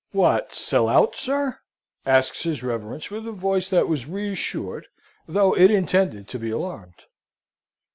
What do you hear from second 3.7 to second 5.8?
was reassured, though it